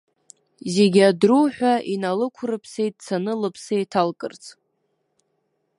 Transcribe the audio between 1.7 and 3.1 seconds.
иналықәрыԥсеит